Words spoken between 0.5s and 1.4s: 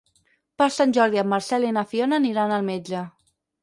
Per Sant Jordi en